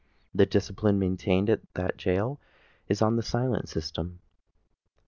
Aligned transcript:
The 0.33 0.47
discipline 0.47 0.97
maintained 0.97 1.47
in 1.47 1.61
that 1.75 1.95
gaol 2.03 2.39
is 2.87 3.03
on 3.03 3.17
the 3.17 3.21
Silent 3.21 3.69
System. 3.69 4.19